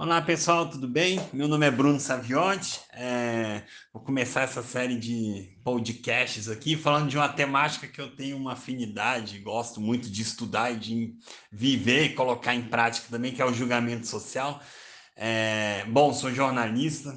[0.00, 1.18] Olá pessoal, tudo bem?
[1.32, 2.78] Meu nome é Bruno Saviotti.
[2.92, 3.64] É...
[3.92, 8.52] Vou começar essa série de podcasts aqui falando de uma temática que eu tenho uma
[8.52, 11.14] afinidade, gosto muito de estudar e de
[11.50, 14.62] viver e colocar em prática também, que é o julgamento social.
[15.16, 15.84] É...
[15.88, 17.12] Bom, sou jornalista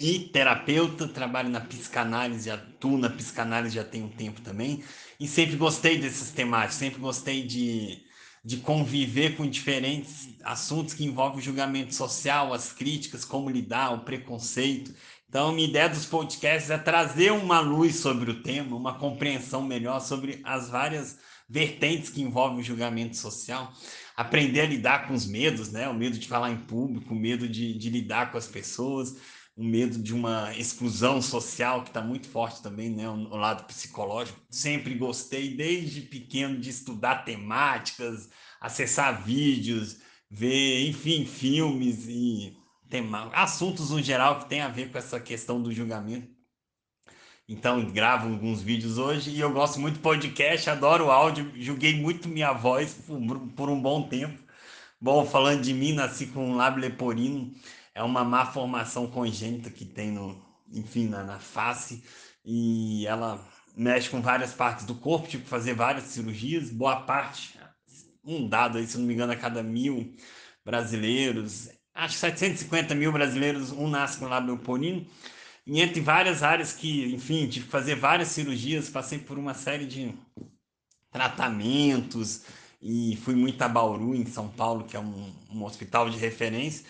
[0.00, 4.82] e terapeuta, trabalho na psicanálise, atuo na psicanálise já tem um tempo também,
[5.20, 8.07] e sempre gostei desses temáticos, sempre gostei de
[8.48, 14.04] de conviver com diferentes assuntos que envolvem o julgamento social, as críticas, como lidar, o
[14.04, 14.94] preconceito.
[15.28, 20.00] Então, minha ideia dos podcasts é trazer uma luz sobre o tema, uma compreensão melhor
[20.00, 23.70] sobre as várias vertentes que envolvem o julgamento social,
[24.16, 25.86] aprender a lidar com os medos, né?
[25.86, 29.14] O medo de falar em público, o medo de, de lidar com as pessoas,
[29.58, 33.08] o medo de uma exclusão social que está muito forte também, né?
[33.08, 34.40] O, lado psicológico.
[34.48, 39.96] Sempre gostei, desde pequeno, de estudar temáticas, acessar vídeos,
[40.30, 42.56] ver, enfim, filmes e
[42.88, 46.28] tema, assuntos no geral que tem a ver com essa questão do julgamento.
[47.48, 52.28] Então, gravo alguns vídeos hoje e eu gosto muito do podcast, adoro áudio, julguei muito
[52.28, 54.38] minha voz por, por um bom tempo.
[55.00, 57.52] Bom, falando de mim, nasci com um lábio leporino,
[57.98, 60.40] é uma má formação congênita que tem no,
[60.72, 62.04] enfim, na, na face
[62.44, 63.44] e ela
[63.76, 67.58] mexe com várias partes do corpo, tipo fazer várias cirurgias, boa parte,
[68.24, 70.14] um dado aí, se não me engano, a cada mil
[70.64, 75.04] brasileiros, acho que 750 mil brasileiros, um nasce com lábio leporino,
[75.66, 79.86] e entre várias áreas que, enfim, tive que fazer várias cirurgias, passei por uma série
[79.86, 80.14] de
[81.10, 82.44] tratamentos,
[82.80, 86.86] e fui muito a Bauru, em São Paulo, que é um, um hospital de referência,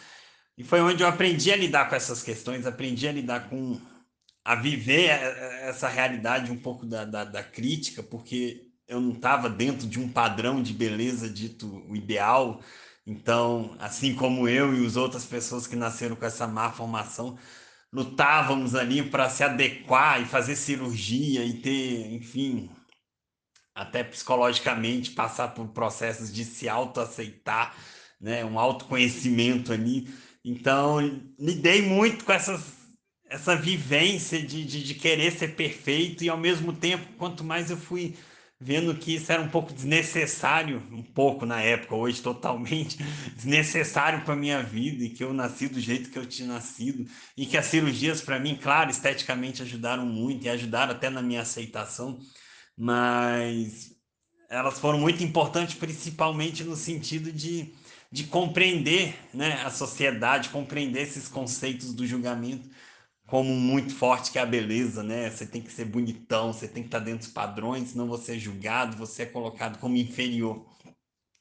[0.59, 3.81] e foi onde eu aprendi a lidar com essas questões, aprendi a lidar com.
[4.45, 5.09] a viver
[5.63, 10.09] essa realidade um pouco da, da, da crítica, porque eu não estava dentro de um
[10.09, 12.61] padrão de beleza dito o ideal.
[13.07, 17.39] Então, assim como eu e as outras pessoas que nasceram com essa má formação,
[17.93, 22.69] lutávamos ali para se adequar e fazer cirurgia e ter, enfim,
[23.75, 27.77] até psicologicamente passar por processos de se autoaceitar,
[28.21, 30.09] né, um autoconhecimento ali.
[30.45, 30.99] Então,
[31.39, 32.63] lidei muito com essas,
[33.29, 37.77] essa vivência de, de, de, querer ser perfeito e, ao mesmo tempo, quanto mais eu
[37.77, 38.17] fui
[38.61, 42.99] vendo que isso era um pouco desnecessário, um pouco na época, hoje totalmente
[43.37, 47.47] desnecessário para minha vida e que eu nasci do jeito que eu tinha nascido e
[47.47, 52.19] que as cirurgias para mim, claro, esteticamente ajudaram muito e ajudaram até na minha aceitação,
[52.77, 53.93] mas
[54.51, 57.73] elas foram muito importantes principalmente no sentido de
[58.11, 62.69] de compreender né, a sociedade, compreender esses conceitos do julgamento
[63.29, 65.31] como muito forte que é a beleza, né?
[65.31, 68.39] Você tem que ser bonitão, você tem que estar dentro dos padrões, senão você é
[68.39, 70.67] julgado, você é colocado como inferior.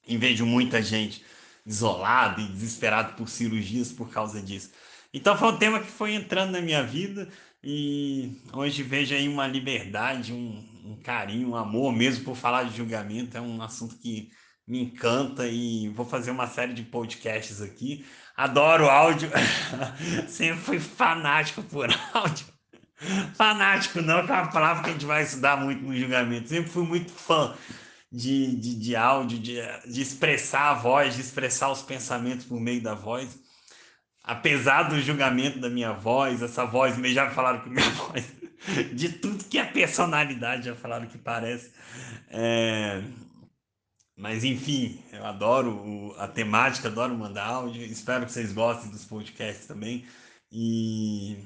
[0.05, 1.23] Vez de muita gente
[1.65, 4.71] isolada e desesperado por cirurgias por causa disso.
[5.13, 7.29] Então foi um tema que foi entrando na minha vida
[7.63, 12.75] e hoje vejo aí uma liberdade, um, um carinho, um amor mesmo por falar de
[12.75, 13.37] julgamento.
[13.37, 14.29] É um assunto que
[14.67, 18.05] me encanta e vou fazer uma série de podcasts aqui.
[18.35, 19.29] Adoro áudio,
[20.27, 22.45] sempre fui fanático por áudio.
[23.35, 26.49] Fanático não, que é uma palavra que a gente vai estudar muito no julgamento.
[26.49, 27.55] Sempre fui muito fã
[28.11, 32.81] de, de, de áudio, de, de expressar a voz, de expressar os pensamentos por meio
[32.81, 33.39] da voz.
[34.23, 38.25] Apesar do julgamento da minha voz, essa voz, já falaram que minha voz,
[38.93, 41.71] de tudo que é personalidade, já falaram que parece.
[42.29, 43.01] É,
[44.17, 47.83] mas enfim, eu adoro a temática, adoro mandar áudio.
[47.83, 50.05] Espero que vocês gostem dos podcasts também.
[50.51, 51.37] E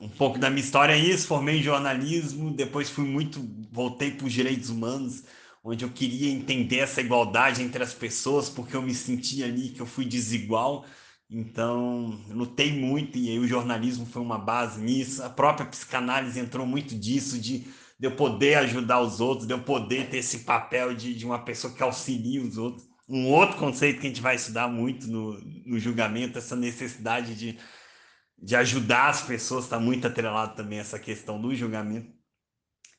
[0.00, 1.26] um pouco da minha história é isso.
[1.26, 5.24] Formei em jornalismo, depois fui muito, voltei para os direitos humanos,
[5.62, 9.80] onde eu queria entender essa igualdade entre as pessoas, porque eu me sentia ali que
[9.80, 10.86] eu fui desigual.
[11.28, 15.22] Então, lutei muito e aí o jornalismo foi uma base nisso.
[15.22, 17.66] A própria psicanálise entrou muito disso, de
[17.98, 21.38] de eu poder ajudar os outros, de eu poder ter esse papel de, de uma
[21.38, 22.86] pessoa que auxilia os outros.
[23.08, 27.58] Um outro conceito que a gente vai estudar muito no, no julgamento, essa necessidade de,
[28.36, 32.12] de ajudar as pessoas, está muito atrelado também essa questão do julgamento.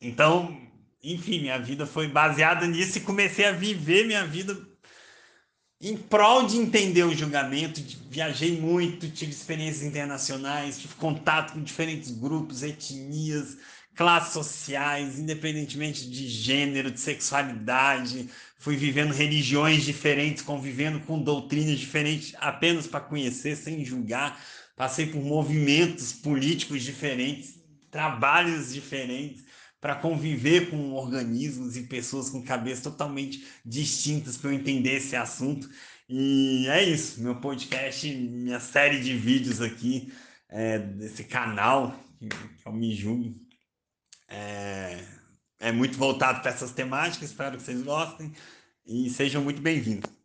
[0.02, 0.58] Então,
[1.04, 4.58] enfim, minha vida foi baseada nisso e comecei a viver minha vida
[5.80, 7.82] em prol de entender o julgamento.
[8.10, 13.58] Viajei muito, tive experiências internacionais, tive contato com diferentes grupos, etnias,
[13.98, 18.30] classes sociais, independentemente de gênero, de sexualidade,
[18.60, 24.40] fui vivendo religiões diferentes, convivendo com doutrinas diferentes, apenas para conhecer, sem julgar.
[24.76, 27.56] Passei por movimentos políticos diferentes,
[27.90, 29.44] trabalhos diferentes,
[29.82, 35.68] para conviver com organismos e pessoas com cabeças totalmente distintas para eu entender esse assunto.
[36.08, 40.14] E é isso, meu podcast, minha série de vídeos aqui,
[40.50, 43.47] é, desse canal, que, que eu me julgo,
[44.28, 45.04] é,
[45.60, 47.30] é muito voltado para essas temáticas.
[47.30, 48.34] Espero que vocês gostem
[48.86, 50.17] e sejam muito bem-vindos.